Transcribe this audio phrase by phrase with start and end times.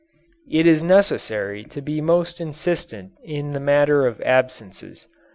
[0.49, 5.07] It is necessary to be most insistent in the matter of absences.